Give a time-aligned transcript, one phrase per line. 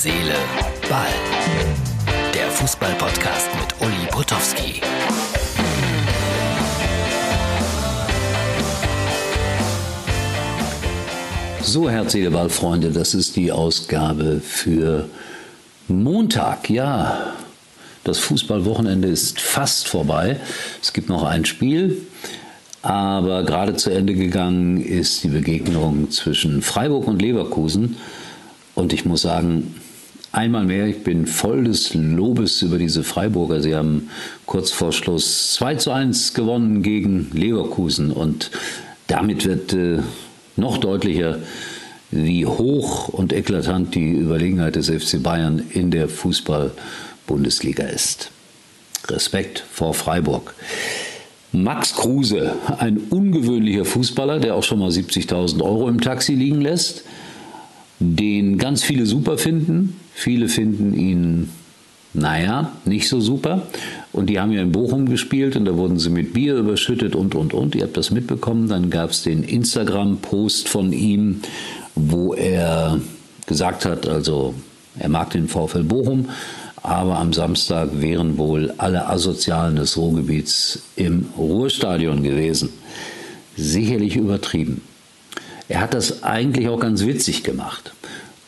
[0.00, 0.36] Seele,
[0.88, 1.08] Ball.
[2.32, 4.80] Der Fußball-Podcast mit Uli Potowski.
[11.62, 15.08] So, Herz, Seele, Ball, Freunde, das ist die Ausgabe für
[15.88, 16.70] Montag.
[16.70, 17.32] Ja,
[18.04, 20.38] das Fußballwochenende ist fast vorbei.
[20.80, 22.06] Es gibt noch ein Spiel.
[22.82, 27.96] Aber gerade zu Ende gegangen ist die Begegnung zwischen Freiburg und Leverkusen.
[28.76, 29.74] Und ich muss sagen,
[30.32, 33.60] einmal mehr, ich bin voll des Lobes über diese Freiburger.
[33.60, 34.10] Sie haben
[34.46, 38.10] kurz vor Schluss 2 zu 1 gewonnen gegen Leverkusen.
[38.10, 38.50] Und
[39.06, 40.00] damit wird äh,
[40.56, 41.38] noch deutlicher,
[42.10, 48.30] wie hoch und eklatant die Überlegenheit des FC Bayern in der Fußball-Bundesliga ist.
[49.08, 50.54] Respekt vor Freiburg.
[51.52, 57.04] Max Kruse, ein ungewöhnlicher Fußballer, der auch schon mal 70.000 Euro im Taxi liegen lässt,
[58.00, 59.96] den ganz viele super finden.
[60.14, 61.50] Viele finden ihn,
[62.14, 63.66] naja, nicht so super.
[64.12, 67.34] Und die haben ja in Bochum gespielt und da wurden sie mit Bier überschüttet und,
[67.34, 67.74] und, und.
[67.74, 68.68] Ihr habt das mitbekommen.
[68.68, 71.40] Dann gab es den Instagram-Post von ihm,
[71.94, 73.00] wo er
[73.46, 74.54] gesagt hat, also
[74.98, 76.28] er mag den VfL Bochum,
[76.82, 82.70] aber am Samstag wären wohl alle Asozialen des Ruhrgebiets im Ruhrstadion gewesen.
[83.56, 84.82] Sicherlich übertrieben.
[85.68, 87.92] Er hat das eigentlich auch ganz witzig gemacht.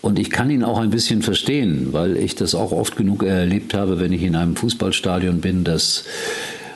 [0.00, 3.72] Und ich kann ihn auch ein bisschen verstehen, weil ich das auch oft genug erlebt
[3.72, 6.04] habe, wenn ich in einem Fußballstadion bin, dass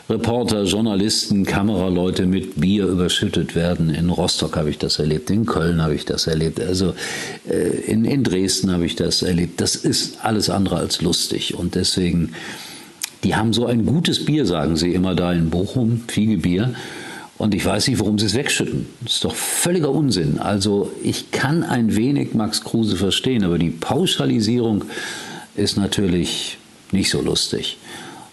[0.08, 3.90] Reporter, Journalisten, Kameraleute mit Bier überschüttet werden.
[3.90, 6.94] In Rostock habe ich das erlebt, in Köln habe ich das erlebt, also
[7.48, 9.60] äh, in, in Dresden habe ich das erlebt.
[9.60, 12.34] Das ist alles andere als lustig und deswegen,
[13.24, 16.74] die haben so ein gutes Bier, sagen sie immer da in Bochum, Fiege Bier.
[17.38, 18.86] Und ich weiß nicht, warum sie es wegschütten.
[19.02, 20.38] Das ist doch völliger Unsinn.
[20.38, 24.84] Also ich kann ein wenig Max Kruse verstehen, aber die Pauschalisierung
[25.54, 26.58] ist natürlich
[26.92, 27.76] nicht so lustig.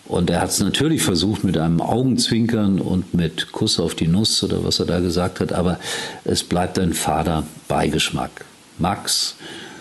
[0.05, 4.43] Und er hat es natürlich versucht mit einem Augenzwinkern und mit Kuss auf die Nuss
[4.43, 5.79] oder was er da gesagt hat, aber
[6.25, 8.45] es bleibt ein fader Beigeschmack.
[8.79, 9.35] Max,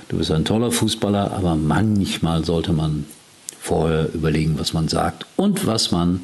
[0.08, 3.04] du bist ein toller Fußballer, aber manchmal sollte man
[3.60, 6.20] vorher überlegen, was man sagt und was man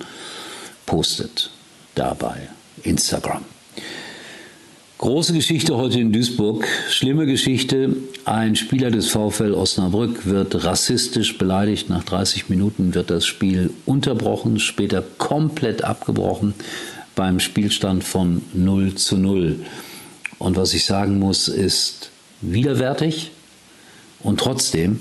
[0.87, 1.51] postet
[1.95, 2.49] dabei.
[2.89, 3.45] Instagram.
[4.99, 6.67] Große Geschichte heute in Duisburg.
[6.91, 7.95] Schlimme Geschichte.
[8.25, 11.89] Ein Spieler des VfL Osnabrück wird rassistisch beleidigt.
[11.89, 16.55] Nach 30 Minuten wird das Spiel unterbrochen, später komplett abgebrochen
[17.15, 19.61] beim Spielstand von 0 zu 0.
[20.39, 22.11] Und was ich sagen muss, ist
[22.41, 23.31] widerwärtig
[24.21, 25.01] und trotzdem,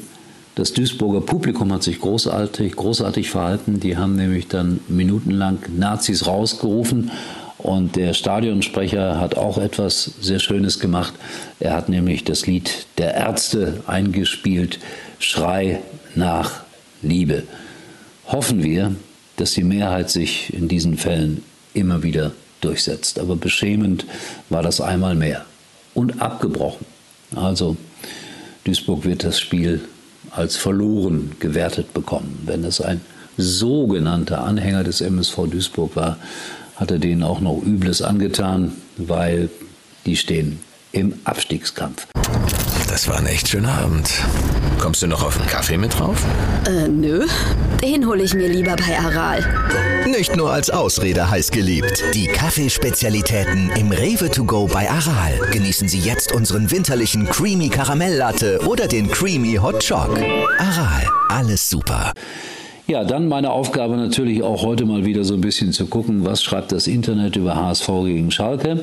[0.53, 3.79] das Duisburger Publikum hat sich großartig, großartig verhalten.
[3.79, 7.11] Die haben nämlich dann minutenlang Nazis rausgerufen
[7.57, 11.13] und der Stadionsprecher hat auch etwas sehr Schönes gemacht.
[11.59, 14.79] Er hat nämlich das Lied der Ärzte eingespielt,
[15.19, 15.81] Schrei
[16.13, 16.61] nach
[17.01, 17.43] Liebe.
[18.27, 18.95] Hoffen wir,
[19.37, 22.31] dass die Mehrheit sich in diesen Fällen immer wieder
[22.61, 23.19] durchsetzt.
[23.19, 24.05] Aber beschämend
[24.49, 25.45] war das einmal mehr.
[25.93, 26.85] Und abgebrochen.
[27.35, 27.75] Also
[28.65, 29.81] Duisburg wird das Spiel
[30.31, 32.39] als verloren gewertet bekommen.
[32.45, 33.01] Wenn es ein
[33.37, 36.17] sogenannter Anhänger des MSV Duisburg war,
[36.77, 39.49] hat er denen auch noch Übles angetan, weil
[40.05, 40.59] die stehen
[40.91, 42.07] im Abstiegskampf.
[42.87, 44.09] Das war ein echt schöner Abend.
[44.79, 46.23] Kommst du noch auf einen Kaffee mit drauf?
[46.65, 47.25] Äh, nö.
[47.81, 49.43] Den hole ich mir lieber bei Aral.
[50.07, 52.03] Nicht nur als Ausrede heiß geliebt.
[52.13, 55.33] Die Kaffeespezialitäten im Rewe to go bei Aral.
[55.51, 60.17] Genießen Sie jetzt unseren winterlichen Creamy Karamelllatte oder den Creamy Hot Choc.
[60.57, 62.13] Aral, alles super.
[62.87, 66.41] Ja, dann meine Aufgabe natürlich auch heute mal wieder so ein bisschen zu gucken, was
[66.41, 68.79] schreibt das Internet über HSV gegen Schalke.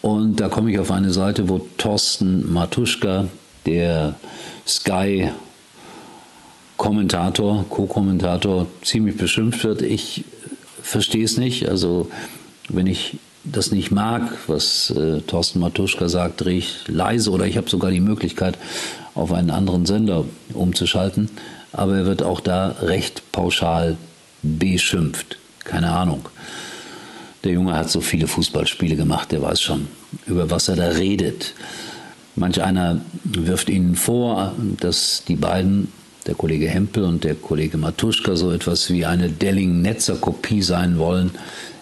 [0.00, 3.28] Und da komme ich auf eine Seite, wo Thorsten Matuschka,
[3.66, 4.14] der
[4.66, 5.28] Sky
[6.78, 9.82] Kommentator, Co-Kommentator, ziemlich beschimpft wird.
[9.82, 10.24] Ich
[10.82, 11.68] verstehe es nicht.
[11.68, 12.08] Also
[12.70, 17.58] wenn ich das nicht mag, was äh, Thorsten Matuschka sagt, drehe ich leise oder ich
[17.58, 18.56] habe sogar die Möglichkeit,
[19.14, 20.24] auf einen anderen Sender
[20.54, 21.28] umzuschalten
[21.72, 23.96] aber er wird auch da recht pauschal
[24.42, 25.38] beschimpft.
[25.64, 26.26] Keine Ahnung.
[27.44, 29.88] Der Junge hat so viele Fußballspiele gemacht, der weiß schon,
[30.26, 31.54] über was er da redet.
[32.34, 35.92] Manch einer wirft ihnen vor, dass die beiden,
[36.26, 41.30] der Kollege Hempel und der Kollege Matuschka, so etwas wie eine Delling-Netzer-Kopie sein wollen.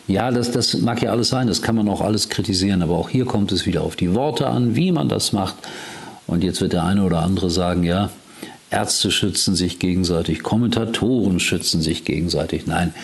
[0.09, 3.09] Ja, das, das mag ja alles sein, das kann man auch alles kritisieren, aber auch
[3.09, 5.56] hier kommt es wieder auf die Worte an, wie man das macht.
[6.27, 8.11] Und jetzt wird der eine oder andere sagen, ja,
[8.71, 12.67] Ärzte schützen sich gegenseitig, Kommentatoren schützen sich gegenseitig.
[12.67, 12.95] Nein,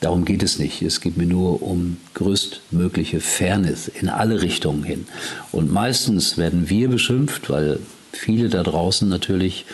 [0.00, 0.82] darum geht es nicht.
[0.82, 5.06] Es geht mir nur um größtmögliche Fairness in alle Richtungen hin.
[5.52, 7.80] Und meistens werden wir beschimpft, weil
[8.12, 9.66] viele da draußen natürlich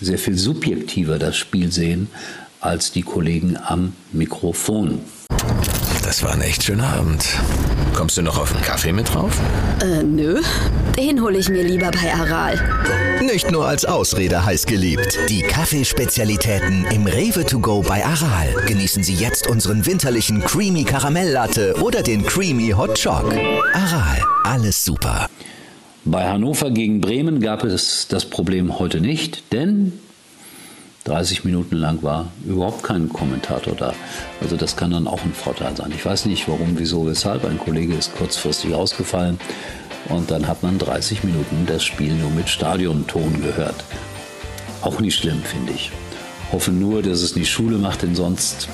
[0.00, 2.08] sehr viel subjektiver das Spiel sehen
[2.60, 5.00] als die Kollegen am Mikrofon.
[6.10, 7.24] Das war ein echt schöner Abend.
[7.94, 9.40] Kommst du noch auf einen Kaffee mit drauf?
[9.80, 10.42] Äh, nö.
[10.98, 12.58] Den hole ich mir lieber bei Aral.
[13.22, 15.16] Nicht nur als Ausrede heiß geliebt.
[15.28, 18.48] Die Kaffeespezialitäten im Rewe to go bei Aral.
[18.66, 23.32] Genießen Sie jetzt unseren winterlichen Creamy Karamelllatte oder den Creamy Hot Choc.
[23.72, 25.28] Aral, alles super.
[26.04, 29.92] Bei Hannover gegen Bremen gab es das Problem heute nicht, denn
[31.04, 33.94] 30 Minuten lang war überhaupt kein Kommentator da.
[34.40, 35.92] Also das kann dann auch ein Vorteil sein.
[35.94, 37.44] Ich weiß nicht warum, wieso, weshalb.
[37.44, 39.38] Ein Kollege ist kurzfristig ausgefallen
[40.08, 43.84] und dann hat man 30 Minuten das Spiel nur mit Stadionton gehört.
[44.82, 45.90] Auch nicht schlimm, finde ich.
[46.52, 48.68] Hoffe nur, dass es nicht Schule macht, denn sonst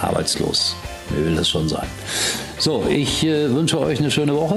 [0.00, 0.76] arbeitslos.
[1.10, 1.86] Mir will das schon sein.
[2.58, 4.56] So, ich äh, wünsche euch eine schöne Woche.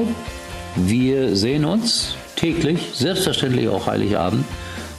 [0.75, 4.45] Wir sehen uns täglich, selbstverständlich auch Heiligabend.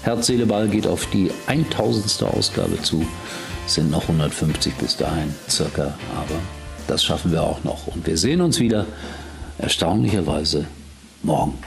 [0.02, 2.22] Herz, Seele, Ball geht auf die 1000.
[2.22, 3.06] Ausgabe zu.
[3.66, 6.40] Es sind noch 150 bis dahin circa, aber
[6.88, 7.86] das schaffen wir auch noch.
[7.86, 8.86] Und wir sehen uns wieder,
[9.58, 10.66] erstaunlicherweise,
[11.22, 11.58] morgen.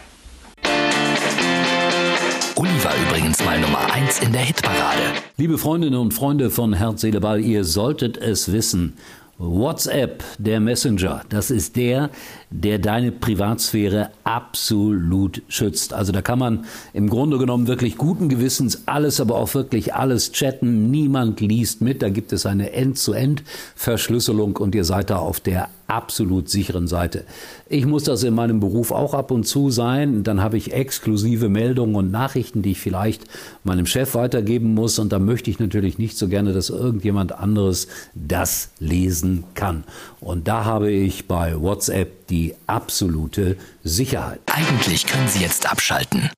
[2.55, 5.01] Uli war übrigens mal Nummer 1 in der Hitparade.
[5.37, 8.93] Liebe Freundinnen und Freunde von Herz, Seele, Ball, ihr solltet es wissen.
[9.37, 12.11] WhatsApp, der Messenger, das ist der,
[12.51, 15.93] der deine Privatsphäre absolut schützt.
[15.93, 20.31] Also da kann man im Grunde genommen wirklich guten Gewissens alles, aber auch wirklich alles
[20.31, 20.91] chatten.
[20.91, 22.03] Niemand liest mit.
[22.03, 27.23] Da gibt es eine End-zu-End-Verschlüsselung und ihr seid da auf der absolut sicheren Seite.
[27.69, 30.23] Ich muss das in meinem Beruf auch ab und zu sein.
[30.23, 33.25] Dann habe ich exklusive Meldungen und Nachrichten, die ich vielleicht
[33.63, 34.99] meinem Chef weitergeben muss.
[34.99, 39.83] Und da möchte ich natürlich nicht so gerne, dass irgendjemand anderes das lesen kann.
[40.19, 44.39] Und da habe ich bei WhatsApp die absolute Sicherheit.
[44.47, 46.29] Eigentlich können Sie jetzt abschalten.